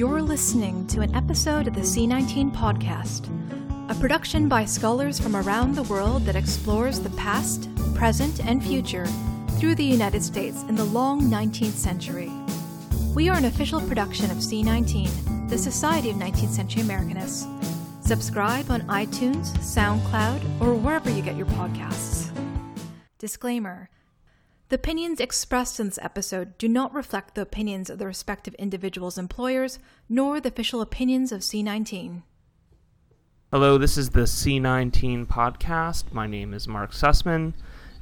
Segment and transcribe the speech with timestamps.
[0.00, 3.28] You're listening to an episode of the C19 podcast,
[3.90, 9.04] a production by scholars from around the world that explores the past, present, and future
[9.58, 12.32] through the United States in the long 19th century.
[13.14, 17.44] We are an official production of C19, the Society of 19th Century Americanists.
[18.02, 22.34] Subscribe on iTunes, SoundCloud, or wherever you get your podcasts.
[23.18, 23.90] Disclaimer
[24.70, 29.18] The opinions expressed in this episode do not reflect the opinions of the respective individuals'
[29.18, 32.22] employers, nor the official opinions of C19.
[33.50, 36.12] Hello, this is the C19 podcast.
[36.12, 37.54] My name is Mark Sussman,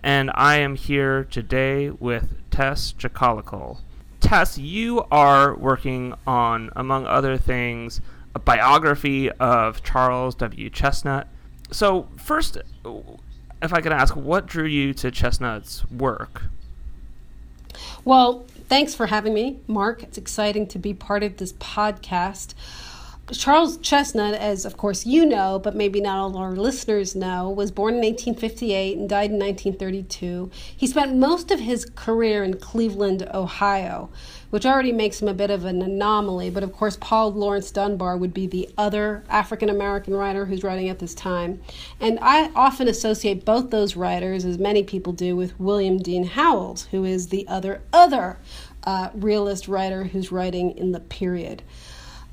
[0.02, 3.78] and I am here today with Tess Chakkalakal.
[4.20, 8.02] Tess, you are working on, among other things,
[8.34, 10.68] a biography of Charles W.
[10.68, 11.28] Chesnutt.
[11.70, 12.58] So, first,
[13.62, 16.42] if I could ask, what drew you to Chesnutt's work?
[18.08, 20.02] Well, thanks for having me, Mark.
[20.02, 22.54] It's exciting to be part of this podcast.
[23.32, 27.70] Charles Chesnutt, as of course you know, but maybe not all our listeners know, was
[27.70, 30.50] born in 1858 and died in 1932.
[30.74, 34.08] He spent most of his career in Cleveland, Ohio,
[34.50, 36.48] which already makes him a bit of an anomaly.
[36.48, 40.88] But of course, Paul Laurence Dunbar would be the other African American writer who's writing
[40.88, 41.60] at this time.
[42.00, 46.86] And I often associate both those writers, as many people do, with William Dean Howells,
[46.86, 48.38] who is the other, other
[48.84, 51.62] uh, realist writer who's writing in the period.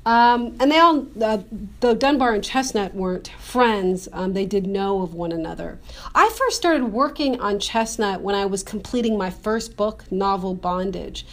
[0.06, 1.38] Um, and they all, uh,
[1.80, 5.80] though Dunbar and Chesnutt weren't friends, um, they did know of one another.
[6.14, 11.26] I first started working on Chesnutt when I was completing my first book, Novel Bondage.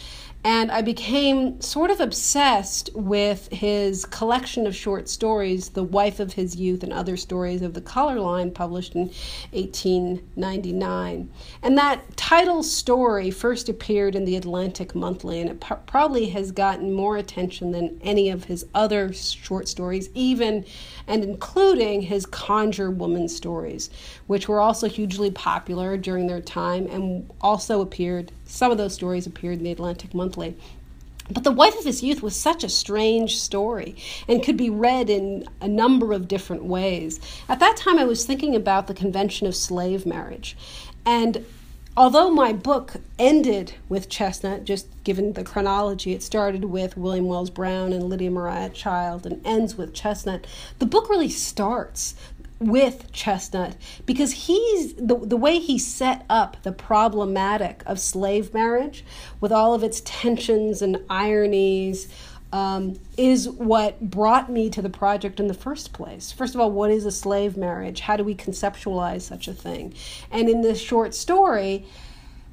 [0.46, 6.34] And I became sort of obsessed with his collection of short stories, The Wife of
[6.34, 9.10] His Youth and Other Stories of the Color Line, published in
[9.52, 11.30] 1899.
[11.62, 16.92] And that title story first appeared in the Atlantic Monthly, and it probably has gotten
[16.92, 20.66] more attention than any of his other short stories, even
[21.06, 23.88] and including his Conjure Woman stories,
[24.26, 29.26] which were also hugely popular during their time and also appeared, some of those stories
[29.26, 30.56] appeared in the Atlantic Monthly.
[31.30, 33.96] But The Wife of His Youth was such a strange story
[34.28, 37.18] and could be read in a number of different ways.
[37.48, 40.54] At that time, I was thinking about the convention of slave marriage.
[41.06, 41.46] And
[41.96, 47.50] although my book ended with Chesnutt, just given the chronology, it started with William Wells
[47.50, 50.44] Brown and Lydia Maria Child and ends with Chesnutt,
[50.78, 52.14] the book really starts
[52.60, 53.74] with Chesnutt
[54.06, 59.04] because he's the, the way he set up the problematic of slave marriage
[59.40, 62.08] with all of its tensions and ironies
[62.52, 66.30] um, is what brought me to the project in the first place.
[66.30, 67.98] First of all, what is a slave marriage?
[68.00, 69.92] How do we conceptualize such a thing?
[70.30, 71.84] And in this short story,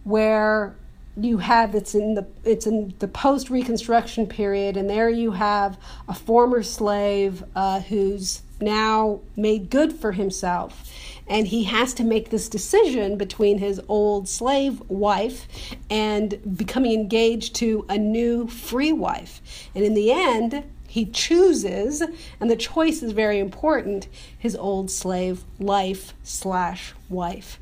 [0.04, 0.76] where
[1.18, 5.78] you have it's in the it's in the post reconstruction period and there you have
[6.08, 10.90] a former slave uh, who's now made good for himself.
[11.28, 15.48] And he has to make this decision between his old slave wife
[15.90, 19.42] and becoming engaged to a new free wife.
[19.74, 22.04] And in the end he chooses
[22.40, 27.60] and the choice is very important his old slave life slash wife.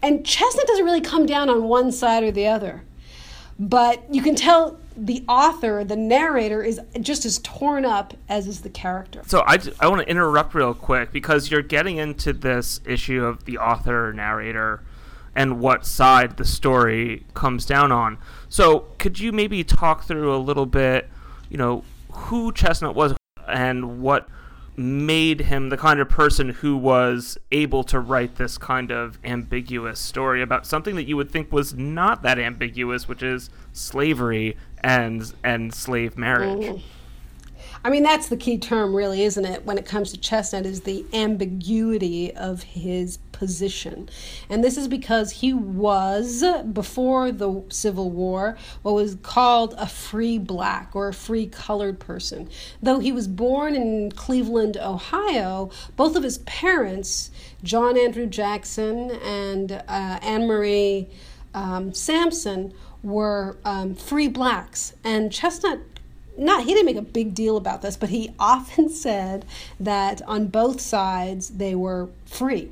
[0.00, 2.82] And Chesnutt doesn't really come down on one side or the other
[3.60, 8.62] but you can tell the author, the narrator, is just as torn up as is
[8.62, 9.22] the character.
[9.26, 13.44] So I, I want to interrupt real quick because you're getting into this issue of
[13.44, 14.82] the author, narrator,
[15.36, 18.16] and what side the story comes down on.
[18.48, 21.10] So could you maybe talk through a little bit,
[21.50, 23.14] you know, who Chesnutt was
[23.46, 24.26] and what
[24.80, 30.00] made him the kind of person who was able to write this kind of ambiguous
[30.00, 35.34] story about something that you would think was not that ambiguous, which is slavery and
[35.44, 36.82] and slave marriage.
[37.82, 40.82] I mean, that's the key term, really, isn't it, when it comes to Chesnutt, is
[40.82, 44.10] the ambiguity of his position.
[44.50, 50.36] And this is because he was, before the Civil War, what was called a free
[50.36, 52.50] black or a free colored person.
[52.82, 57.30] Though he was born in Cleveland, Ohio, both of his parents,
[57.62, 61.08] John Andrew Jackson and uh, Anne Marie
[61.54, 64.92] um, Sampson, were um, free blacks.
[65.02, 65.80] And Chesnutt
[66.38, 69.44] not he didn't make a big deal about this, but he often said
[69.78, 72.70] that on both sides they were free.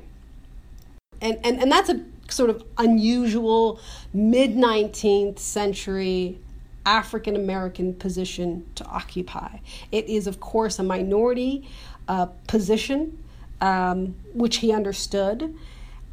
[1.21, 3.79] And and, and that's a sort of unusual
[4.13, 6.39] mid 19th century
[6.85, 9.59] African American position to occupy.
[9.91, 11.67] It is, of course, a minority
[12.07, 13.23] uh, position,
[13.61, 15.55] um, which he understood.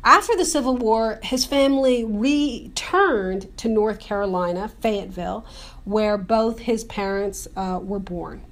[0.04, 5.44] After the Civil War, his family returned to North Carolina, Fayetteville,
[5.86, 8.42] where both his parents uh, were born.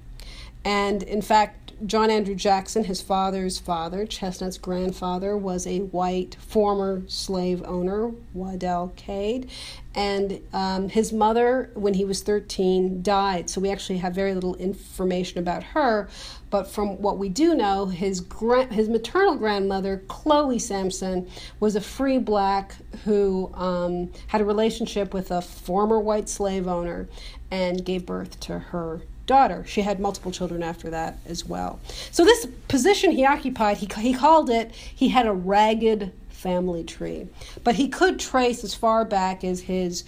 [0.65, 7.03] And in fact, John Andrew Jackson, his father's father, Chesnutt's grandfather, was a white former
[7.09, 9.51] slave owner, Waddell Cade.
[9.95, 13.51] And um, his mother, when he was 13, died.
[13.51, 16.09] So we actually have very little information about her.
[16.55, 21.29] But from what we do know, his, gra- his maternal grandmother, Chloe Sampson,
[21.59, 27.09] was a free black who um, had a relationship with a former white slave owner
[27.51, 29.65] and gave birth to her daughter.
[29.67, 31.81] She had multiple children after that as well.
[32.13, 37.27] So this position he occupied, he, he called it, he had a ragged family tree.
[37.65, 40.05] But he could trace as far back as his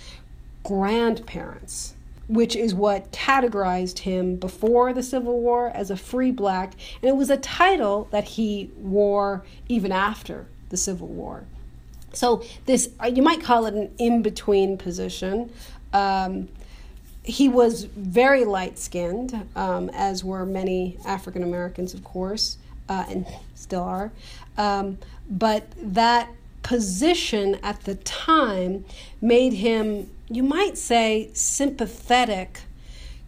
[0.62, 1.94] grandparents,
[2.28, 6.74] which is what categorized him before the Civil War as a free black.
[7.02, 11.44] And it was a title that he wore even after the Civil War.
[12.12, 15.52] So this, you might call it an in-between position.
[15.92, 16.48] Um,
[17.22, 22.56] he was very light skinned, um, as were many African Americans, of course,
[22.88, 24.12] uh, and still are.
[24.56, 24.98] Um,
[25.28, 26.30] but that
[26.62, 28.84] position at the time
[29.20, 32.62] made him, you might say, sympathetic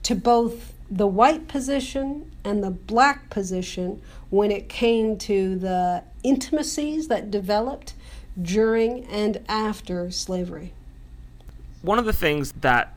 [0.03, 4.01] to both the white position and the black position
[4.31, 7.95] when it came to the intimacies that developed
[8.41, 10.73] during and after slavery.
[11.83, 12.95] One of the things that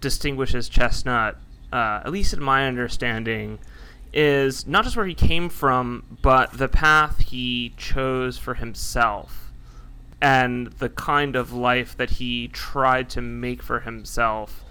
[0.00, 1.36] distinguishes Chesnutt,
[1.72, 3.58] uh, at least in my understanding,
[4.12, 9.43] is not just where he came from, but the path he chose for himself
[10.24, 14.64] and the kind of life that he tried to make for himself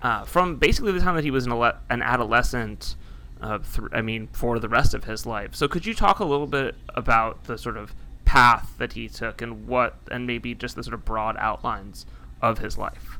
[0.00, 2.94] uh, from basically the time that he was an, ale- an adolescent.
[3.40, 5.56] Uh, th- I mean, for the rest of his life.
[5.56, 7.92] So, could you talk a little bit about the sort of
[8.24, 12.06] path that he took and what, and maybe just the sort of broad outlines
[12.40, 13.18] of his life?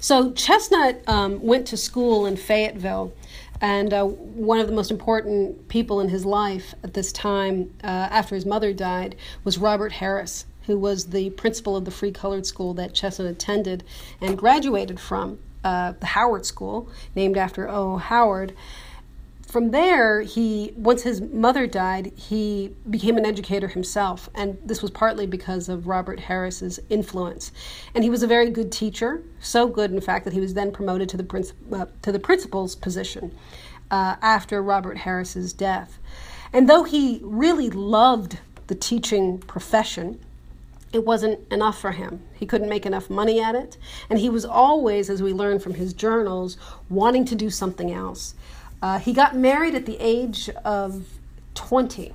[0.00, 3.12] So Chesnutt um, went to school in Fayetteville,
[3.62, 7.86] and uh, one of the most important people in his life at this time, uh,
[7.86, 9.14] after his mother died,
[9.44, 13.84] was Robert Harris, who was the principal of the free colored school that Chesnutt attended
[14.20, 17.98] and graduated from, uh, the Howard School, named after O.
[17.98, 18.52] Howard
[19.52, 24.90] from there, he once his mother died, he became an educator himself, and this was
[24.90, 27.52] partly because of Robert Harris's influence.
[27.94, 30.72] And he was a very good teacher, so good, in fact, that he was then
[30.72, 33.30] promoted to the uh, to the principal's position
[33.90, 35.98] uh, after Robert Harris's death.
[36.54, 38.38] And though he really loved
[38.68, 40.18] the teaching profession,
[40.94, 42.22] it wasn't enough for him.
[42.32, 43.76] He couldn't make enough money at it,
[44.08, 46.56] and he was always, as we learn from his journals,
[46.88, 48.34] wanting to do something else.
[48.82, 51.06] Uh, he got married at the age of
[51.54, 52.12] 20,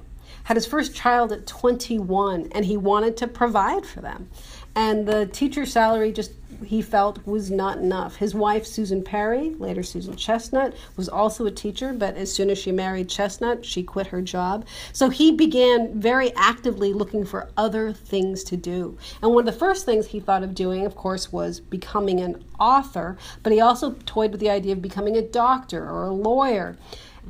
[0.47, 4.29] had his first child at 21, and he wanted to provide for them.
[4.77, 6.31] And the teacher salary just
[6.65, 8.15] he felt was not enough.
[8.15, 12.57] His wife, Susan Perry, later Susan Chesnutt, was also a teacher, but as soon as
[12.57, 14.65] she married Chesnutt, she quit her job.
[14.93, 18.97] So he began very actively looking for other things to do.
[19.21, 22.41] And one of the first things he thought of doing, of course, was becoming an
[22.57, 26.77] author, but he also toyed with the idea of becoming a doctor or a lawyer.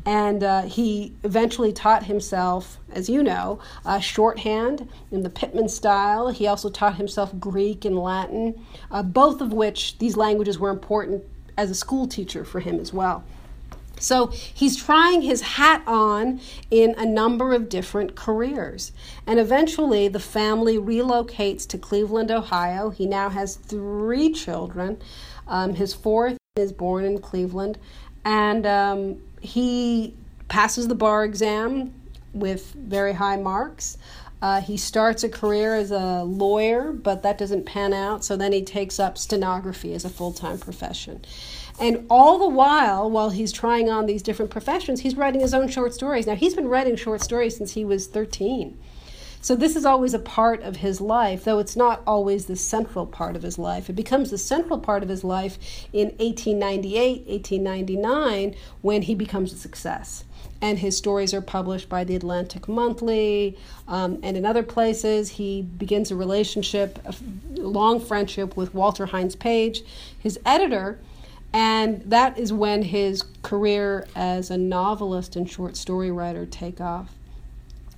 [0.07, 6.29] And uh, he eventually taught himself, as you know, uh, shorthand in the Pitman style.
[6.29, 11.25] He also taught himself Greek and Latin, uh, both of which these languages were important
[11.57, 13.25] as a school teacher for him as well.
[13.99, 16.39] So he's trying his hat on
[16.71, 18.93] in a number of different careers.
[19.25, 22.91] And eventually the family relocates to Cleveland, Ohio.
[22.91, 25.01] He now has three children.
[25.49, 27.77] Um, his fourth is born in Cleveland.
[28.23, 30.13] And um, he
[30.47, 31.93] passes the bar exam
[32.33, 33.97] with very high marks.
[34.41, 38.23] Uh, he starts a career as a lawyer, but that doesn't pan out.
[38.23, 41.23] So then he takes up stenography as a full time profession.
[41.79, 45.67] And all the while, while he's trying on these different professions, he's writing his own
[45.67, 46.27] short stories.
[46.27, 48.77] Now, he's been writing short stories since he was 13.
[49.41, 53.05] So this is always a part of his life, though it's not always the central
[53.05, 53.89] part of his life.
[53.89, 55.57] It becomes the central part of his life
[55.93, 60.25] in 1898, 1899, when he becomes a success.
[60.59, 65.29] And his stories are published by the Atlantic Monthly um, and in other places.
[65.29, 67.15] He begins a relationship, a
[67.59, 69.83] long friendship with Walter Hines Page,
[70.19, 70.99] his editor.
[71.53, 77.16] And that is when his career as a novelist and short story writer take off.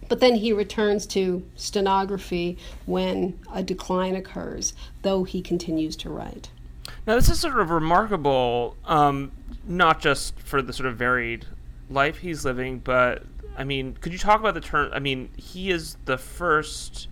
[0.10, 4.74] But then he returns to stenography when a decline occurs,
[5.04, 6.50] though he continues to write.
[7.06, 9.32] Now, this is sort of remarkable, um,
[9.66, 11.46] not just for the sort of varied
[11.90, 13.24] life he's living, but
[13.58, 14.92] I mean, could you talk about the term?
[14.94, 17.08] I mean, he is the first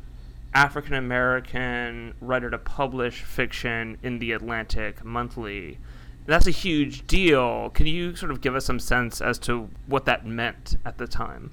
[0.54, 5.78] African American writer to publish fiction in the Atlantic Monthly.
[6.26, 7.70] that's a huge deal.
[7.72, 11.08] Can you sort of give us some sense as to what that meant at the
[11.08, 11.52] time?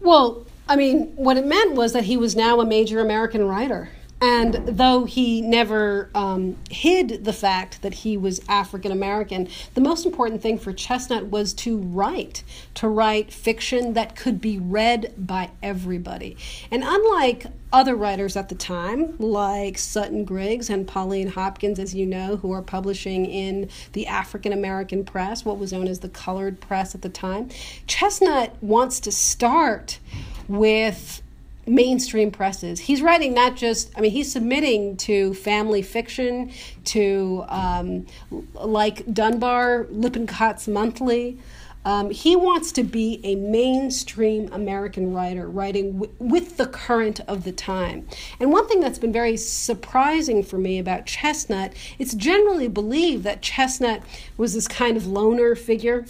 [0.00, 3.90] Well, I mean, what it meant was that he was now a major American writer.
[4.20, 10.04] And though he never um, hid the fact that he was African American, the most
[10.04, 12.42] important thing for Chesnutt was to write,
[12.74, 16.36] to write fiction that could be read by everybody.
[16.70, 22.04] And unlike other writers at the time, like Sutton Griggs and Pauline Hopkins, as you
[22.04, 26.60] know, who are publishing in the African American press, what was known as the colored
[26.60, 27.48] press at the time,
[27.86, 29.98] Chesnutt wants to start
[30.46, 31.22] with
[31.70, 32.80] mainstream presses.
[32.80, 36.52] He's writing not just, I mean, he's submitting to family fiction,
[36.86, 38.06] to um,
[38.54, 41.38] like Dunbar, Lippincott's Monthly.
[41.82, 47.44] Um, he wants to be a mainstream American writer, writing w- with the current of
[47.44, 48.06] the time.
[48.38, 53.40] And one thing that's been very surprising for me about Chesnutt, it's generally believed that
[53.40, 54.02] Chesnutt
[54.36, 56.04] was this kind of loner figure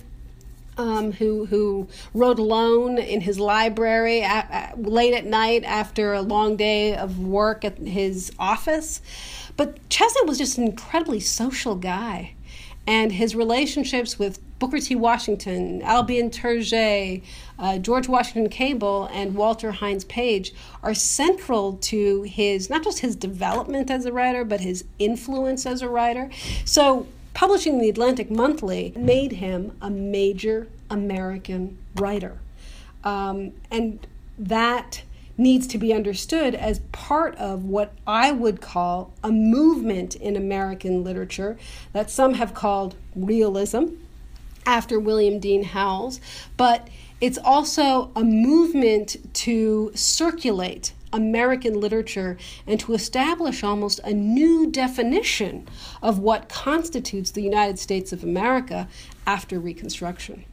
[0.80, 6.22] um, who who wrote alone in his library at, at, late at night after a
[6.22, 9.02] long day of work at his office.
[9.56, 12.34] But Chesnutt was just an incredibly social guy,
[12.86, 14.94] and his relationships with Booker T.
[14.94, 17.22] Washington, Albion Tourgée,
[17.58, 23.16] uh, George Washington Cable, and Walter Hines Page are central to his not just his
[23.16, 26.30] development as a writer, but his influence as a writer.
[26.64, 32.38] So publishing the Atlantic Monthly made him a major American writer.
[33.04, 34.06] Um, and
[34.38, 35.02] that
[35.40, 41.02] needs to be understood as part of what I would call a movement in American
[41.02, 41.56] literature
[41.92, 43.86] that some have called realism
[44.66, 46.20] after William Dean Howells,
[46.58, 46.88] but
[47.20, 52.36] it's also a movement to circulate American literature
[52.66, 55.66] and to establish almost a new definition
[56.02, 58.88] of what constitutes the United States of America
[59.26, 60.44] after Reconstruction.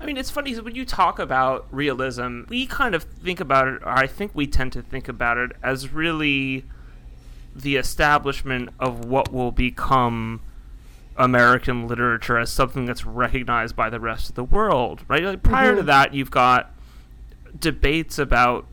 [0.00, 3.82] I mean, it's funny when you talk about realism, we kind of think about it,
[3.82, 6.64] or I think we tend to think about it as really
[7.54, 10.40] the establishment of what will become
[11.16, 15.22] American literature as something that's recognized by the rest of the world, right?
[15.22, 15.78] Like prior mm-hmm.
[15.78, 16.72] to that, you've got
[17.58, 18.66] debates about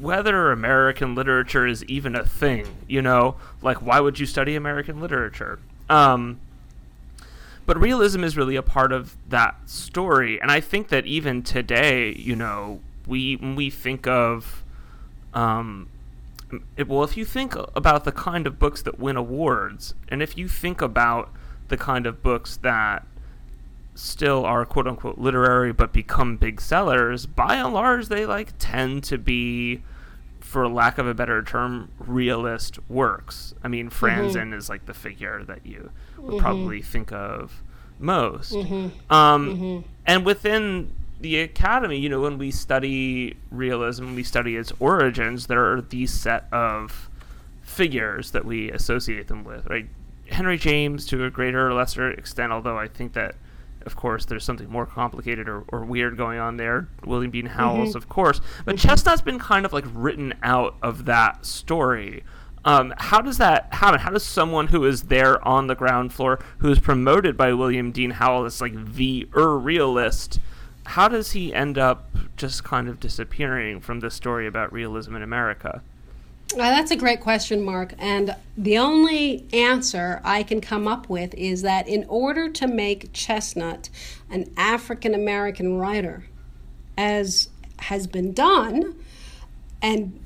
[0.00, 2.66] whether American literature is even a thing.
[2.88, 5.58] You know, like why would you study American literature?
[5.88, 6.40] Um,
[7.66, 12.12] but realism is really a part of that story, and I think that even today,
[12.12, 14.62] you know, we we think of,
[15.34, 15.88] um,
[16.76, 20.38] it, well, if you think about the kind of books that win awards, and if
[20.38, 21.30] you think about
[21.68, 23.04] the kind of books that
[23.96, 29.04] still are quote unquote literary but become big sellers, by and large, they like tend
[29.04, 29.82] to be,
[30.40, 33.54] for lack of a better term, realist works.
[33.64, 34.54] I mean, Franzen mm-hmm.
[34.54, 36.38] is like the figure that you would mm-hmm.
[36.38, 37.62] probably think of
[37.98, 38.52] most.
[38.52, 39.12] Mm-hmm.
[39.12, 39.88] Um, mm-hmm.
[40.06, 45.72] and within the academy, you know, when we study realism, we study its origins, there
[45.72, 47.08] are these set of
[47.62, 49.88] figures that we associate them with, right?
[50.30, 53.36] Henry James to a greater or lesser extent, although I think that
[53.86, 56.88] of course, there's something more complicated or, or weird going on there.
[57.04, 57.98] William Dean Howells, mm-hmm.
[57.98, 58.40] of course.
[58.64, 58.88] But mm-hmm.
[58.88, 62.24] Chesnutt's been kind of like written out of that story.
[62.64, 64.00] Um, how does that happen?
[64.00, 67.92] How does someone who is there on the ground floor, who is promoted by William
[67.92, 70.40] Dean Howells as like the er realist,
[70.86, 75.22] how does he end up just kind of disappearing from the story about realism in
[75.22, 75.82] America?
[76.54, 77.94] Uh, that's a great question, Mark.
[77.98, 83.12] And the only answer I can come up with is that in order to make
[83.12, 83.90] Chesnutt
[84.30, 86.24] an African American writer,
[86.96, 87.48] as
[87.80, 88.94] has been done,
[89.82, 90.25] and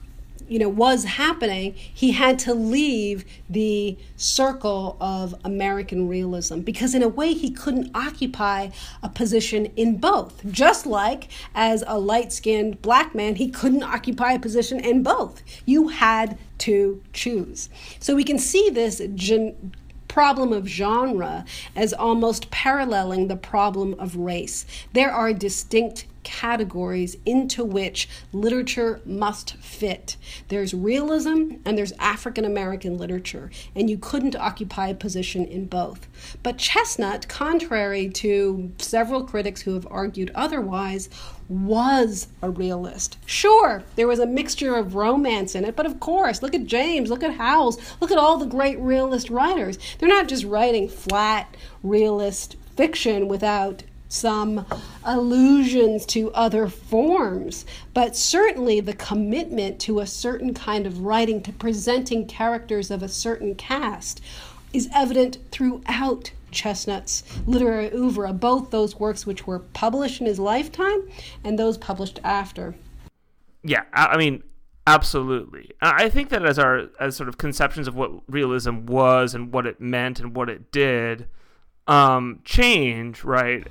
[0.50, 7.02] you know was happening he had to leave the circle of american realism because in
[7.02, 8.68] a way he couldn't occupy
[9.02, 10.42] a position in both.
[10.50, 15.42] Just like as a light-skinned black man he couldn't occupy a position in both.
[15.66, 17.68] You had to choose.
[17.98, 19.72] So we can see this gen-
[20.08, 21.44] problem of genre
[21.76, 24.66] as almost paralleling the problem of race.
[24.92, 30.16] There are distinct categories into which literature must fit.
[30.48, 36.06] There's realism and there's African American literature, and you couldn't occupy a position in both.
[36.42, 41.08] But Chesnutt, contrary to several critics who have argued otherwise,
[41.48, 43.18] was a realist.
[43.26, 47.10] Sure, there was a mixture of romance in it, but of course, look at James,
[47.10, 49.78] look at Howells, look at all the great realist writers.
[49.98, 54.66] They're not just writing flat realist fiction without some
[55.04, 57.64] allusions to other forms,
[57.94, 63.08] but certainly the commitment to a certain kind of writing, to presenting characters of a
[63.08, 64.20] certain cast,
[64.72, 71.08] is evident throughout Chesnutt's literary oeuvre, both those works which were published in his lifetime
[71.44, 72.74] and those published after.
[73.62, 74.42] Yeah, I mean,
[74.88, 75.70] absolutely.
[75.80, 79.66] I think that as our as sort of conceptions of what realism was and what
[79.66, 81.28] it meant and what it did
[81.86, 83.66] um, change, right?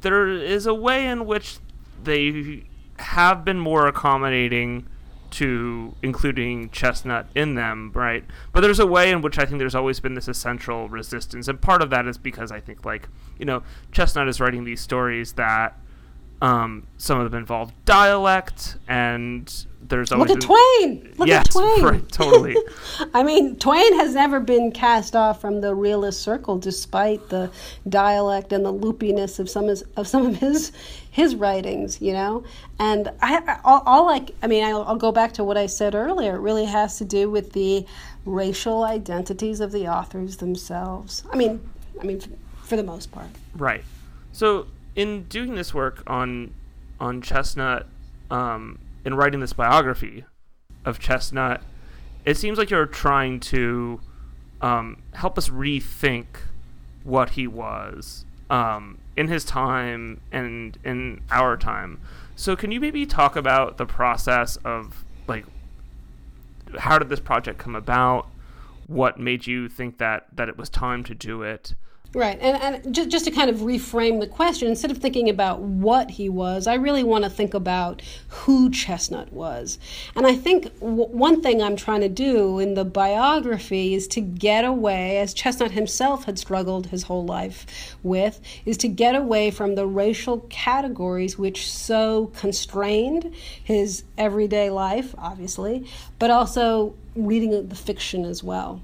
[0.00, 1.58] There is a way in which
[2.02, 2.64] they
[2.98, 4.86] have been more accommodating
[5.28, 8.24] to including Chesnutt in them, right?
[8.52, 11.60] But there's a way in which I think there's always been this essential resistance, and
[11.60, 13.08] part of that is because I think like
[13.38, 15.78] you know Chesnutt is writing these stories that
[16.42, 20.42] um, some of them involve dialect, and there's always look at
[20.80, 21.14] Twain.
[21.16, 21.82] Look yes, at Twain.
[21.82, 22.56] Right, totally.
[23.14, 27.50] I mean, Twain has never been cast off from the realist circle, despite the
[27.88, 30.72] dialect and the loopiness of some of, some of his
[31.10, 32.02] his writings.
[32.02, 32.44] You know,
[32.78, 35.94] and I all, all I I mean, I'll, I'll go back to what I said
[35.94, 36.36] earlier.
[36.36, 37.86] It really has to do with the
[38.26, 41.22] racial identities of the authors themselves.
[41.32, 41.66] I mean,
[42.00, 42.20] I mean,
[42.62, 43.28] for the most part.
[43.54, 43.84] Right.
[44.32, 44.66] So
[44.96, 46.54] in doing this work on
[46.98, 47.84] on Chesnutt,
[48.30, 50.24] um, in writing this biography
[50.84, 51.60] of Chesnutt,
[52.24, 54.00] it seems like you're trying to
[54.62, 56.26] um, help us rethink
[57.04, 62.00] what he was um, in his time and in our time.
[62.34, 65.44] So, can you maybe talk about the process of like
[66.78, 68.28] how did this project come about?
[68.86, 71.74] What made you think that that it was time to do it?
[72.14, 75.60] Right, and, and just, just to kind of reframe the question, instead of thinking about
[75.60, 79.78] what he was, I really want to think about who Chesnutt was.
[80.14, 84.22] And I think w- one thing I'm trying to do in the biography is to
[84.22, 89.50] get away, as Chesnutt himself had struggled his whole life with, is to get away
[89.50, 95.86] from the racial categories which so constrained his everyday life, obviously,
[96.18, 98.80] but also reading the fiction as well.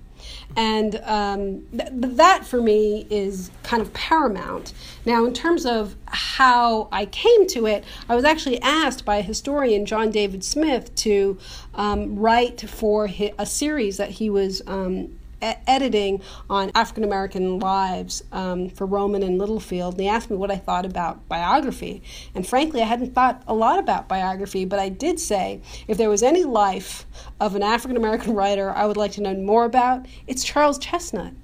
[0.57, 4.73] And um, th- that for me is kind of paramount.
[5.05, 9.23] Now, in terms of how I came to it, I was actually asked by a
[9.23, 11.39] historian John David Smith to
[11.75, 13.08] um, write for
[13.39, 19.39] a series that he was um, editing on African American lives um, for Rowman and
[19.39, 22.02] Littlefield, and he asked me what I thought about biography.
[22.35, 26.09] And frankly, I hadn't thought a lot about biography, but I did say if there
[26.09, 27.07] was any life
[27.41, 31.35] of an African American writer I would like to know more about, it's Charles Chesnutt.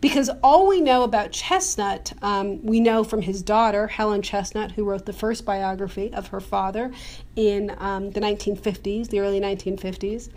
[0.00, 4.84] Because all we know about Chesnutt, um, we know from his daughter, Helen Chesnutt, who
[4.84, 6.92] wrote the first biography of her father
[7.34, 10.30] in um, the 1950s, the early 1950s.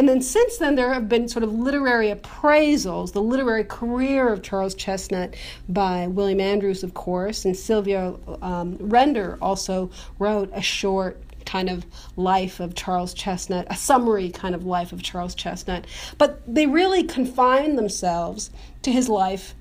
[0.00, 4.40] And then since then, there have been sort of literary appraisals, the literary career of
[4.40, 5.34] Charles Chesnutt
[5.68, 11.84] by William Andrews, of course, and Sylvia um, Render also wrote a short kind of
[12.16, 15.84] life of Charles Chesnutt, a summary kind of life of Charles Chesnutt.
[16.16, 19.54] But they really confine themselves to his life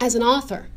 [0.00, 0.68] as an author.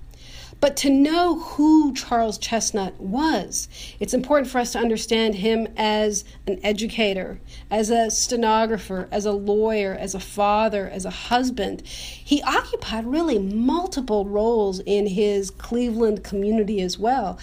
[0.61, 3.67] But to know who Charles Chesnutt was,
[3.99, 9.31] it's important for us to understand him as an educator, as a stenographer, as a
[9.31, 11.81] lawyer, as a father, as a husband.
[11.87, 17.39] He occupied really multiple roles in his Cleveland community as well.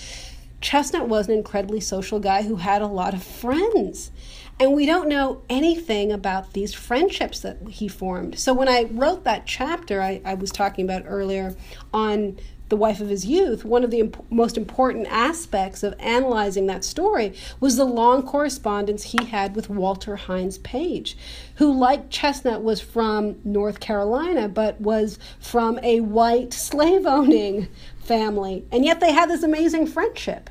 [0.60, 4.12] Chesnutt was an incredibly social guy who had a lot of friends.
[4.60, 8.38] And we don't know anything about these friendships that he formed.
[8.38, 11.56] So when I wrote that chapter I, I was talking about earlier
[11.92, 16.66] on the wife of his youth, one of the imp- most important aspects of analyzing
[16.66, 21.16] that story was the long correspondence he had with Walter Hines Page,
[21.56, 28.64] who, like Chesnutt, was from North Carolina, but was from a white slave owning family.
[28.70, 30.50] And yet they had this amazing friendship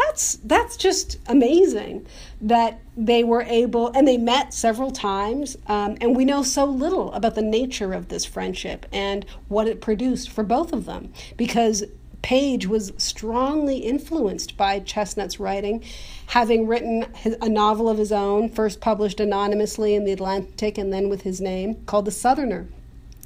[0.00, 2.06] that's that's just amazing
[2.40, 7.12] that they were able and they met several times um, and we know so little
[7.12, 11.84] about the nature of this friendship and what it produced for both of them because
[12.22, 15.82] Page was strongly influenced by Chesnutt's writing,
[16.26, 17.06] having written
[17.40, 21.40] a novel of his own, first published anonymously in the Atlantic and then with his
[21.40, 22.68] name, called The Southerner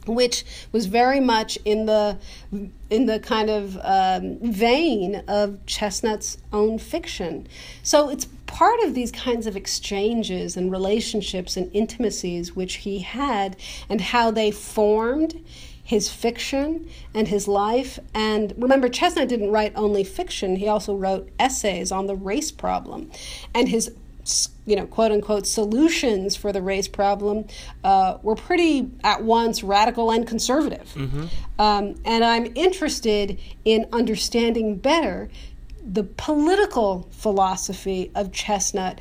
[0.07, 2.19] which was very much in the
[2.91, 7.49] in the kind of um, vein of Chesnutt's own fiction.
[7.83, 13.57] So it's part of these kinds of exchanges and relationships and intimacies which he had,
[13.89, 15.45] and how they formed
[15.83, 17.99] his fiction and his life.
[18.15, 23.11] And remember, Chesnutt didn't write only fiction; he also wrote essays on the race problem,
[23.55, 23.91] and his
[24.67, 27.47] you know, quote unquote, solutions for the race problem
[27.83, 30.93] uh, were pretty at once radical and conservative.
[30.95, 31.27] Mm-hmm.
[31.59, 35.29] Um, and I'm interested in understanding better
[35.87, 39.01] the political philosophy of Chesnutt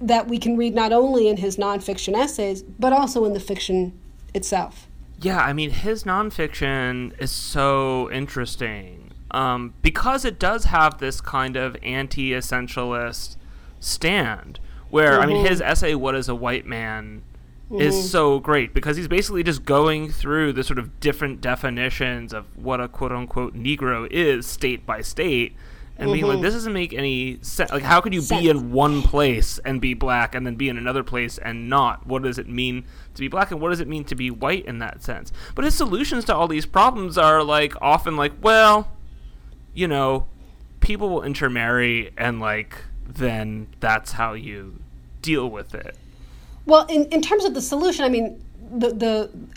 [0.00, 3.98] that we can read not only in his nonfiction essays, but also in the fiction
[4.34, 4.88] itself.
[5.20, 11.56] Yeah, I mean, his nonfiction is so interesting um, because it does have this kind
[11.56, 13.36] of anti essentialist
[13.82, 14.58] stand.
[14.90, 15.22] Where, mm-hmm.
[15.22, 15.70] I mean, his mm-hmm.
[15.70, 17.22] essay, What is a White Man?
[17.70, 17.80] Mm-hmm.
[17.80, 22.44] is so great because he's basically just going through the sort of different definitions of
[22.58, 25.56] what a quote unquote Negro is state by state
[25.96, 26.12] and mm-hmm.
[26.12, 26.42] being like, mm-hmm.
[26.42, 27.70] this doesn't make any sense.
[27.70, 28.42] Like, how could you sense.
[28.42, 32.06] be in one place and be black and then be in another place and not?
[32.06, 34.66] What does it mean to be black and what does it mean to be white
[34.66, 35.32] in that sense?
[35.54, 38.92] But his solutions to all these problems are like often like, well,
[39.72, 40.26] you know,
[40.80, 44.78] people will intermarry and like then that's how you
[45.20, 45.96] deal with it.
[46.66, 48.42] Well, in, in terms of the solution, I mean,
[48.74, 48.90] the,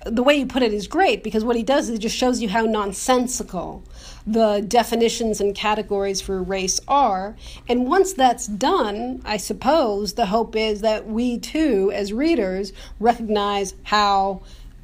[0.04, 2.42] the the way you put it is great because what he does is just shows
[2.42, 3.84] you how nonsensical
[4.28, 7.36] the definitions and categories for race are.
[7.70, 13.76] And once that's done, I suppose the hope is that we too, as readers, recognize
[13.84, 14.42] how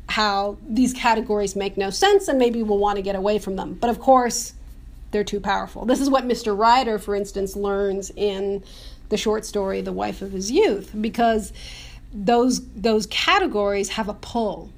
[0.10, 3.78] how these categories make no sense and maybe we'll want to get away from them.
[3.80, 4.54] But of course,
[5.12, 5.86] they're too powerful.
[5.86, 6.58] This is what Mr.
[6.58, 8.64] Ryder, for instance, learns in
[9.10, 11.54] the short story The Wife of His Youth, because
[12.14, 14.72] those those categories have a pull.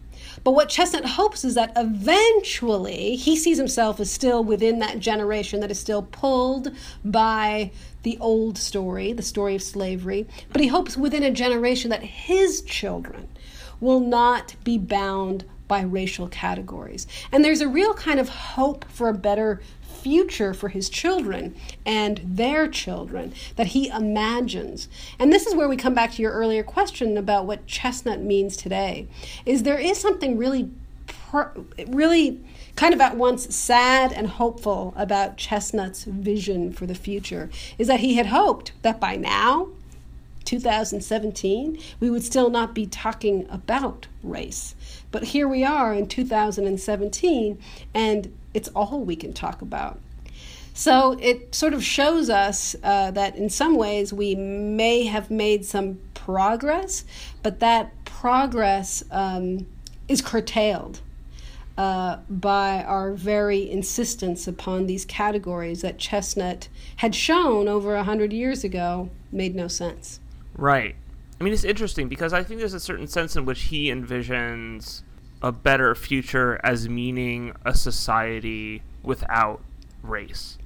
[0.43, 5.59] But what Chesnutt hopes is that eventually he sees himself as still within that generation
[5.61, 6.71] that is still pulled
[7.05, 10.27] by the old story, the story of slavery.
[10.51, 13.29] But he hopes within a generation that his children
[13.79, 17.07] will not be bound by racial categories.
[17.31, 19.61] And there's a real kind of hope for a better
[20.03, 24.89] future for his children and their children that he imagines.
[25.17, 28.57] And this is where we come back to your earlier question about what Chesnutt means
[28.57, 29.07] today.
[29.45, 30.69] Is there is something really
[31.87, 32.39] really
[32.75, 38.01] kind of at once sad and hopeful about Chesnutt's vision for the future is that
[38.01, 39.69] he had hoped that by now
[40.45, 44.75] 2017, we would still not be talking about race.
[45.11, 47.57] But here we are in 2017,
[47.93, 49.99] and it's all we can talk about.
[50.73, 55.65] So it sort of shows us uh, that in some ways we may have made
[55.65, 57.05] some progress,
[57.43, 59.67] but that progress um,
[60.07, 61.01] is curtailed.
[61.75, 68.31] Uh, by our very insistence upon these categories that Chesnutt had shown over a hundred
[68.31, 70.19] years ago made no sense.
[70.55, 70.95] Right.
[71.41, 75.01] I mean, it's interesting because I think there's a certain sense in which he envisions
[75.43, 79.61] a better future as meaning a society without
[80.01, 80.57] race,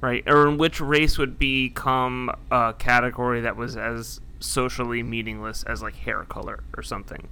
[0.00, 0.22] right?
[0.26, 5.96] Or in which race would become a category that was as socially meaningless as like
[5.96, 7.28] hair color or something.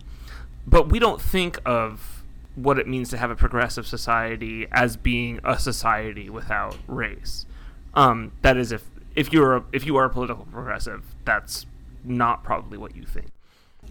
[0.66, 2.24] But we don't think of
[2.56, 7.46] what it means to have a progressive society as being a society without race.
[7.94, 8.84] Um, that is, if
[9.14, 11.64] if you're a, if you are a political progressive, that's
[12.04, 13.30] not probably what you think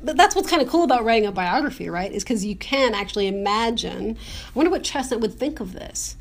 [0.04, 2.12] but that's what's kind of cool about writing a biography, right?
[2.12, 4.18] Is because you can actually imagine.
[4.48, 6.16] I wonder what Chesnutt would think of this.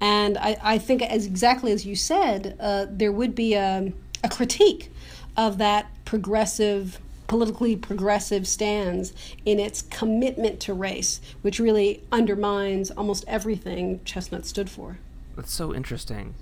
[0.00, 4.28] And I, I think, as exactly as you said, uh, there would be a, a
[4.28, 4.90] critique
[5.36, 9.12] of that progressive, politically progressive stands
[9.44, 14.98] in its commitment to race, which really undermines almost everything Chesnutt stood for.
[15.36, 16.34] That's so interesting.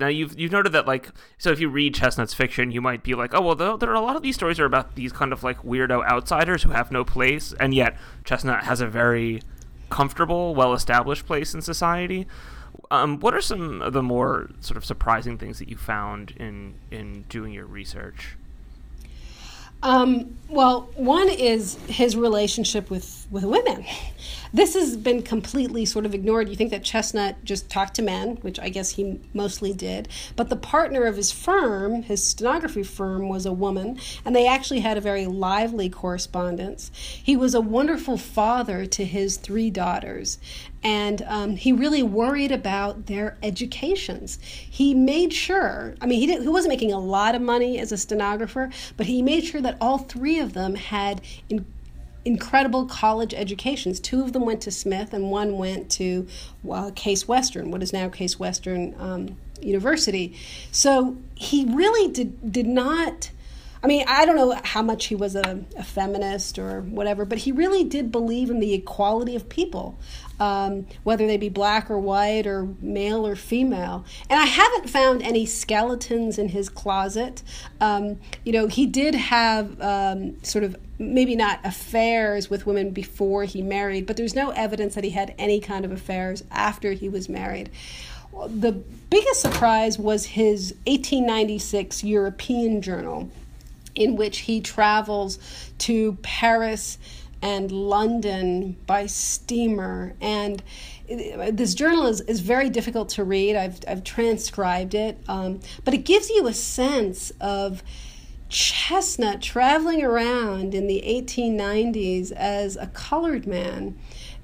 [0.00, 3.14] Now you've you've noted that like so if you read Chesnutt's fiction, you might be
[3.14, 5.44] like, oh well, there are a lot of these stories are about these kind of
[5.44, 9.42] like weirdo outsiders who have no place, and yet Chesnutt has a very
[9.90, 12.26] comfortable, well-established place in society.
[12.90, 16.74] Um, what are some of the more sort of surprising things that you found in
[16.90, 18.36] in doing your research?
[19.82, 23.84] Um, well, one is his relationship with, with women.
[24.52, 26.48] This has been completely sort of ignored.
[26.48, 30.48] You think that Chesnutt just talked to men, which I guess he mostly did, but
[30.48, 34.98] the partner of his firm, his stenography firm, was a woman, and they actually had
[34.98, 36.90] a very lively correspondence.
[36.94, 40.38] He was a wonderful father to his three daughters,
[40.82, 44.38] and um, he really worried about their educations.
[44.42, 47.92] He made sure, I mean, he, didn't, he wasn't making a lot of money as
[47.92, 51.66] a stenographer, but he made sure that all three of them had in,
[52.24, 54.00] incredible college educations.
[54.00, 56.26] Two of them went to Smith, and one went to
[56.70, 60.36] uh, Case Western, what is now Case Western um, University.
[60.70, 63.30] So he really did, did not
[63.82, 67.38] I mean, I don't know how much he was a, a, feminist or whatever, but
[67.38, 69.98] he really did believe in the equality of people,
[70.40, 74.04] um, whether they be black or white or male or female.
[74.28, 77.42] And I haven't found any skeletons in his closet.
[77.80, 83.44] Um, you know, he did have um, sort of maybe not affairs with women before
[83.44, 87.08] he married, but there's no evidence that he had any kind of affairs after he
[87.08, 87.70] was married
[88.46, 93.30] the biggest surprise was his 1896 European journal,
[93.94, 95.38] in which he travels
[95.78, 96.98] to Paris
[97.42, 100.14] and London by steamer.
[100.20, 100.62] And
[101.08, 103.56] this journal is, is very difficult to read.
[103.56, 107.82] I've, I've transcribed it, um, but it gives you a sense of
[108.48, 113.96] Chesnutt traveling around in the 1890s as a colored man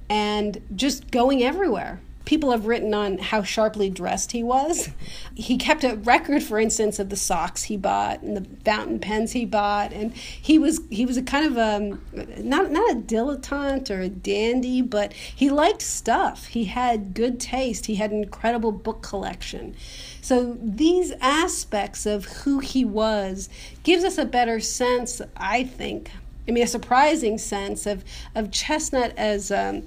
[0.08, 4.90] and just going everywhere people have written on how sharply dressed he was.
[5.34, 9.32] He kept a record, for instance, of the socks he bought and the fountain pens
[9.32, 11.98] he bought, and he was he was a kind of a
[12.42, 16.46] not not a dilettante or a dandy, but he liked stuff.
[16.46, 17.86] He had good taste.
[17.86, 19.76] He had an incredible book collection.
[20.20, 23.48] So these aspects of who he was
[23.84, 26.10] gives us a better sense, I think.
[26.48, 29.82] I mean, a surprising sense of of Chesnutt as um,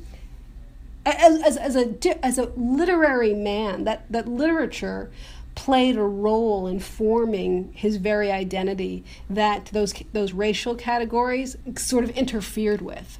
[1.17, 5.11] as, as, as, a, as a literary man, that, that literature
[5.55, 12.09] played a role in forming his very identity that those, those racial categories sort of
[12.11, 13.19] interfered with.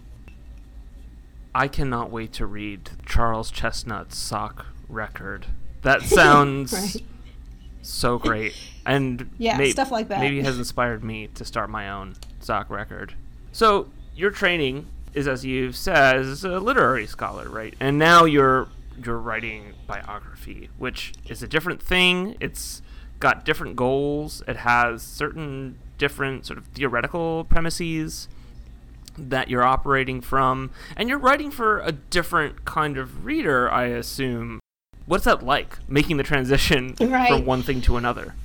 [1.54, 5.48] I cannot wait to read Charles Chesnutt's sock record.
[5.82, 7.04] That sounds right.
[7.82, 8.56] so great.
[8.86, 10.22] And yeah, may- stuff like that.
[10.22, 13.16] Maybe has inspired me to start my own sock record.
[13.52, 17.74] So, your training is, as you've said, is a literary scholar, right?
[17.80, 18.68] And now you're
[19.04, 22.36] you're writing biography, which is a different thing.
[22.40, 22.82] It's
[23.20, 24.44] got different goals.
[24.48, 28.28] It has certain different sort of theoretical premises
[29.18, 34.60] that you're operating from, and you're writing for a different kind of reader, I assume.
[35.06, 37.30] What's that like, making the transition right.
[37.30, 38.36] from one thing to another?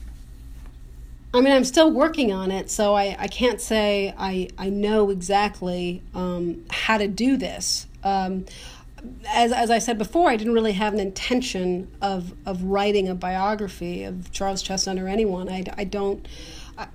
[1.34, 5.10] I mean, I'm still working on it, so I, I can't say I, I know
[5.10, 7.88] exactly um, how to do this.
[8.04, 8.46] Um,
[9.28, 13.16] as, as I said before, I didn't really have an intention of, of writing a
[13.16, 15.48] biography of Charles Chesnutt or anyone.
[15.48, 16.26] I, I don't,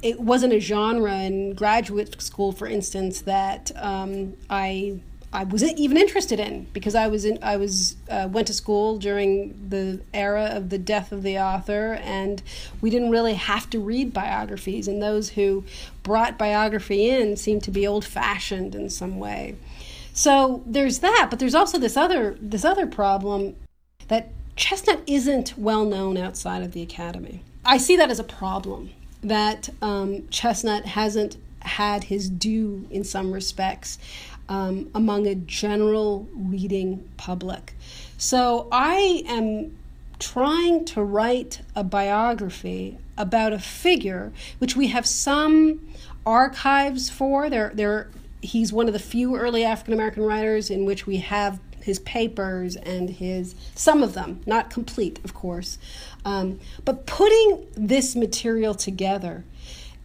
[0.02, 5.98] it wasn't a genre in graduate school, for instance, that um, I I wasn't even
[5.98, 10.46] interested in because I was in I was uh, went to school during the era
[10.46, 12.42] of the death of the author and
[12.82, 15.63] we didn't really have to read biographies and those who
[16.02, 19.56] brought biography in seemed to be old fashioned in some way.
[20.13, 23.56] So there's that, but there's also this other this other problem
[24.08, 27.44] that Chesnutt isn't well known outside of the academy.
[27.63, 28.89] I see that as a problem
[29.22, 34.00] that um, Chesnutt hasn't had his due in some respects
[34.50, 37.76] um, among a general reading public.
[38.18, 39.78] So I am
[40.18, 45.88] trying to write a biography about a figure which we have some
[46.26, 47.50] archives for.
[47.50, 48.10] There, there,
[48.42, 52.76] he's one of the few early African American writers in which we have his papers
[52.76, 55.78] and his some of them, not complete, of course.
[56.26, 59.46] Um, but putting this material together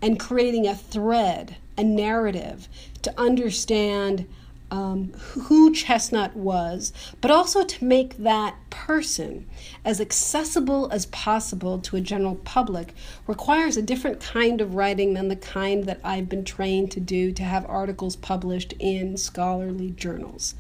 [0.05, 2.69] and creating a thread, a narrative
[3.01, 4.29] to understand
[4.71, 9.49] um, who Chesnutt was, but also to make that person
[9.83, 12.93] as accessible as possible to a general public
[13.27, 17.33] requires a different kind of writing than the kind that I've been trained to do
[17.33, 20.55] to have articles published in scholarly journals.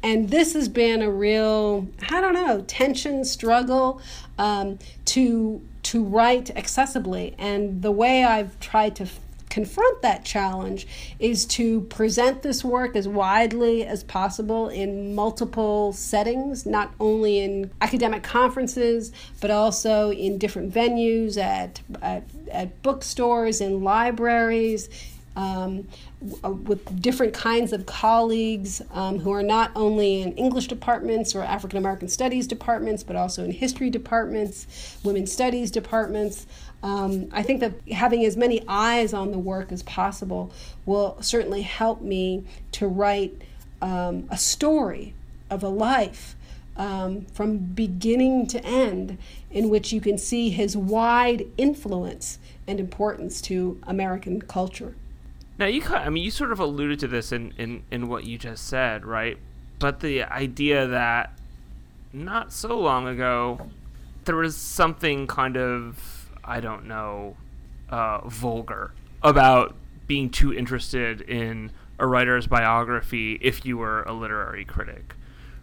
[0.00, 4.00] And this has been a real, I don't know, tension, struggle
[4.38, 7.34] um, to to write accessibly.
[7.38, 9.06] And the way I've tried to
[9.48, 10.86] confront that challenge
[11.18, 17.70] is to present this work as widely as possible in multiple settings, not only in
[17.80, 24.90] academic conferences, but also in different venues, at, at, at bookstores, in libraries.
[25.36, 25.86] Um,
[26.20, 31.78] with different kinds of colleagues um, who are not only in English departments or African
[31.78, 36.46] American studies departments, but also in history departments, women's studies departments.
[36.82, 40.52] Um, I think that having as many eyes on the work as possible
[40.86, 43.34] will certainly help me to write
[43.82, 45.12] um, a story
[45.50, 46.34] of a life
[46.78, 49.18] um, from beginning to end
[49.50, 54.94] in which you can see his wide influence and importance to American culture.
[55.58, 58.36] Now you, I mean, you sort of alluded to this in, in, in what you
[58.38, 59.38] just said, right?
[59.78, 61.32] But the idea that
[62.12, 63.70] not so long ago
[64.24, 67.36] there was something kind of I don't know,
[67.90, 68.92] uh, vulgar
[69.22, 69.74] about
[70.06, 75.14] being too interested in a writer's biography if you were a literary critic.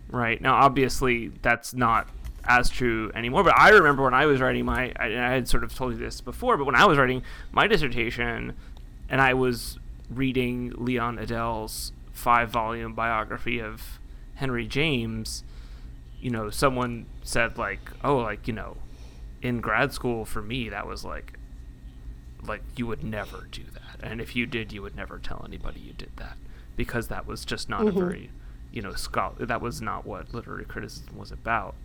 [0.09, 2.07] Right now, obviously, that's not
[2.43, 3.43] as true anymore.
[3.43, 5.99] But I remember when I was writing my, I, I had sort of told you
[5.99, 8.53] this before, but when I was writing my dissertation,
[9.09, 9.79] and I was
[10.15, 13.99] reading Leon Edel's five-volume biography of
[14.35, 15.43] Henry James,
[16.19, 18.77] you know, someone said like, "Oh, like you know,
[19.41, 21.37] in grad school for me that was like
[22.45, 25.79] like you would never do that and if you did you would never tell anybody
[25.79, 26.35] you did that
[26.75, 27.97] because that was just not mm-hmm.
[27.97, 28.29] a very,
[28.71, 29.45] you know, scholar.
[29.45, 31.75] That was not what literary criticism was about.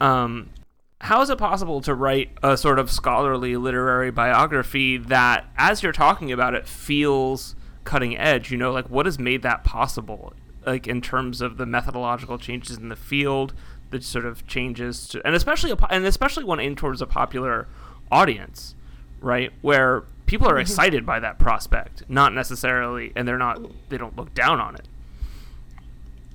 [0.00, 0.50] Um,
[1.00, 5.92] how is it possible to write a sort of scholarly literary biography that, as you're
[5.92, 7.54] talking about it, feels
[7.84, 8.50] cutting edge?
[8.50, 10.32] You know, like what has made that possible?
[10.64, 13.52] Like in terms of the methodological changes in the field,
[13.90, 17.68] the sort of changes, to, and especially a, and especially one aimed towards a popular
[18.10, 18.74] audience,
[19.20, 19.52] right?
[19.60, 20.60] Where people are mm-hmm.
[20.62, 24.88] excited by that prospect, not necessarily, and they're not, they don't look down on it.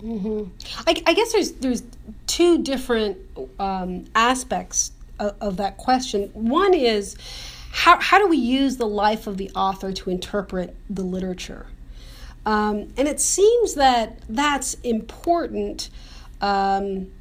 [0.04, 0.50] Mm-hmm.
[0.88, 1.84] I, I, guess there's there's
[2.26, 3.18] two different
[3.60, 6.30] um, aspects of, of, that question.
[6.34, 7.16] One is
[7.72, 11.68] how how do we use the life of the author to interpret the literature,
[12.48, 15.92] um, and it seems that that's important
[16.42, 17.12] um,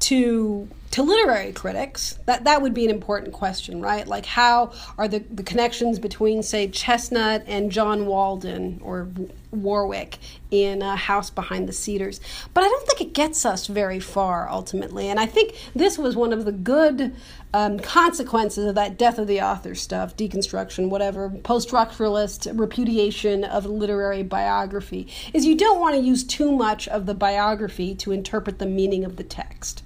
[0.00, 4.06] to to literary critics, that, that would be an important question, right?
[4.06, 9.08] Like, how are the, the connections between, say, Chesnutt and John Walden or
[9.52, 10.18] Warwick
[10.50, 12.20] in a House Behind the Cedars?
[12.52, 15.08] But I don't think it gets us very far ultimately.
[15.08, 17.16] And I think this was one of the good
[17.54, 23.64] um, consequences of that death of the author stuff, deconstruction, whatever, post structuralist repudiation of
[23.64, 28.58] literary biography, is you don't want to use too much of the biography to interpret
[28.58, 29.82] the meaning of the text.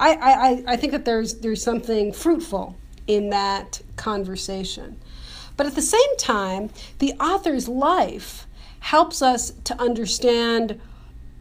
[0.00, 4.98] I, I, I think that there's there's something fruitful in that conversation.
[5.56, 8.46] But at the same time, the author's life
[8.80, 10.80] helps us to understand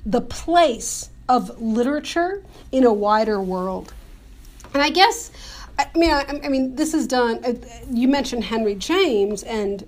[0.06, 3.94] the place of literature in a wider world.
[4.74, 5.32] And I guess,
[5.78, 7.40] I mean, I, I mean, this is done.
[7.46, 7.54] Uh,
[7.90, 9.86] you mentioned Henry James, and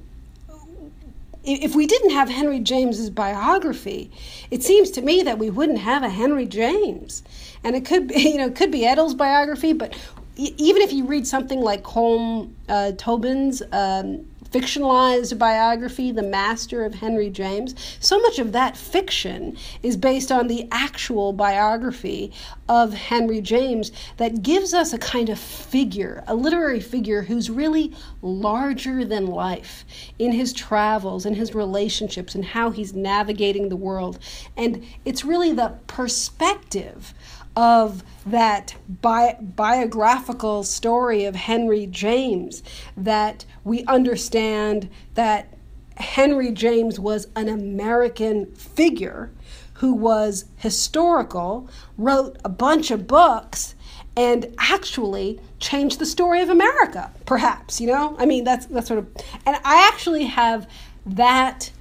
[1.44, 4.12] if we didn't have Henry James's biography,
[4.50, 7.24] it seems to me that we wouldn't have a Henry James.
[7.64, 9.96] And it could be, you know, it could be Edel's biography, but
[10.38, 16.94] even if you read something like Colm uh, Tóibín's um, fictionalized biography, The Master of
[16.94, 22.34] Henry James, so much of that fiction is based on the actual biography
[22.68, 27.94] of Henry James that gives us a kind of figure, a literary figure who's really
[28.22, 29.86] larger than life
[30.20, 34.20] in his travels and his relationships and how he's navigating the world.
[34.58, 37.14] And it's really the perspective
[37.56, 42.64] of that bi- biographical story of Henry James
[42.96, 45.54] that we understand that
[45.98, 49.32] Henry James was an American figure
[49.76, 53.76] who was historical, wrote a bunch of books,
[54.16, 58.16] and actually changed the story of America, perhaps, you know?
[58.20, 59.08] I mean, that's, that's sort of,
[59.46, 60.70] and I actually have
[61.06, 61.72] that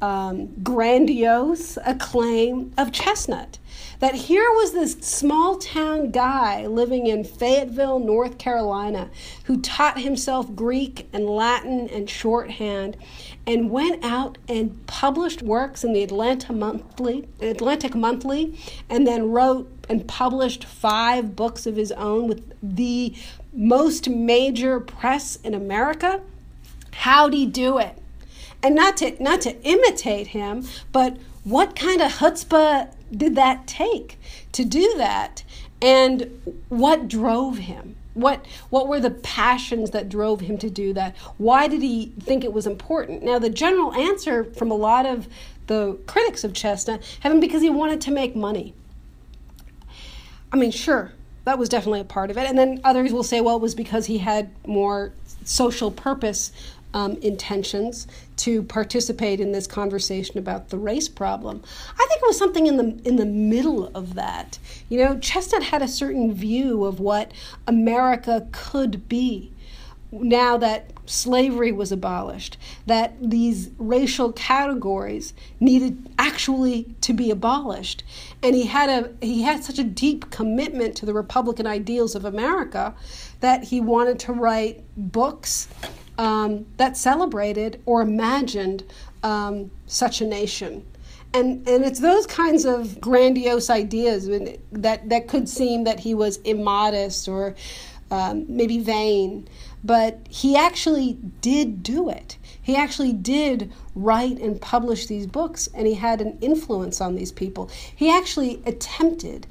[0.00, 3.58] um, grandiose acclaim of Chesnutt
[4.00, 9.10] that here was this small town guy living in Fayetteville, North Carolina,
[9.44, 12.96] who taught himself Greek and Latin and shorthand
[13.46, 18.58] and went out and published works in the Atlanta Monthly, Atlantic Monthly,
[18.88, 23.14] and then wrote and published five books of his own with the
[23.52, 26.20] most major press in America.
[26.92, 27.98] How'd he do it?
[28.62, 34.18] And not to not to imitate him, but what kind of chutzpah did that take
[34.52, 35.44] to do that?
[35.82, 37.96] And what drove him?
[38.14, 41.16] What what were the passions that drove him to do that?
[41.38, 43.22] Why did he think it was important?
[43.22, 45.28] Now the general answer from a lot of
[45.68, 48.74] the critics of Chesnutt have been because he wanted to make money.
[50.52, 51.12] I mean, sure,
[51.44, 52.48] that was definitely a part of it.
[52.48, 55.12] And then others will say, well, it was because he had more
[55.44, 56.52] social purpose
[56.94, 61.62] um, intentions to participate in this conversation about the race problem.
[61.94, 64.58] I think it was something in the in the middle of that.
[64.88, 67.32] You know, Chesnutt had a certain view of what
[67.66, 69.52] America could be
[70.12, 78.02] now that slavery was abolished, that these racial categories needed actually to be abolished.
[78.42, 82.24] And he had a he had such a deep commitment to the Republican ideals of
[82.24, 82.94] America
[83.40, 85.68] that he wanted to write books
[86.18, 88.84] um, that celebrated or imagined
[89.22, 90.84] um, such a nation.
[91.32, 94.26] And, and it's those kinds of grandiose ideas
[94.72, 97.54] that, that could seem that he was immodest or
[98.10, 99.48] um, maybe vain,
[99.84, 102.36] but he actually did do it.
[102.60, 107.32] He actually did write and publish these books, and he had an influence on these
[107.32, 107.70] people.
[107.94, 109.46] He actually attempted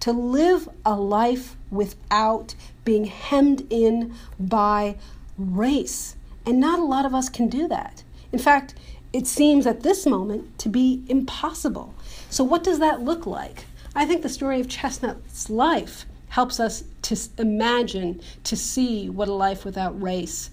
[0.00, 4.96] to live a life without being hemmed in by
[5.36, 6.16] race.
[6.44, 8.02] And not a lot of us can do that.
[8.32, 8.74] In fact,
[9.12, 11.94] it seems at this moment to be impossible.
[12.30, 13.64] So, what does that look like?
[13.94, 19.32] I think the story of Chesnutt's life helps us to imagine, to see what a
[19.32, 20.50] life without race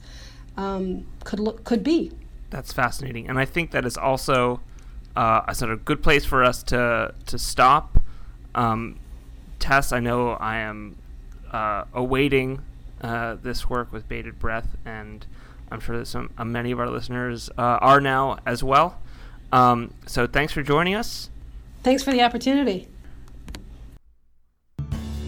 [0.55, 2.11] um, could look could be.
[2.51, 4.61] That's fascinating, and I think that is also
[5.15, 7.99] uh, a sort of good place for us to to stop.
[8.55, 8.99] Um,
[9.63, 10.97] Tess, I know I am
[11.49, 12.59] uh, awaiting
[13.01, 15.25] uh, this work with bated breath, and
[15.71, 18.99] I'm sure that some uh, many of our listeners uh, are now as well.
[19.53, 21.29] Um, so thanks for joining us.
[21.81, 22.89] Thanks for the opportunity.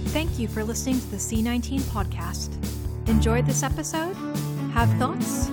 [0.07, 2.49] Thank you for listening to the C19 podcast.
[3.07, 4.15] Enjoyed this episode?
[4.73, 5.49] Have thoughts?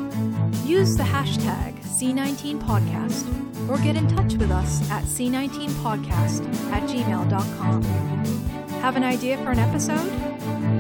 [0.66, 8.41] Use the hashtag C19podcast or get in touch with us at C19podcast at gmail.com.
[8.83, 10.11] Have an idea for an episode?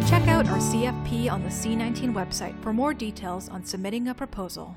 [0.08, 4.76] Check out our CFP on the C19 website for more details on submitting a proposal.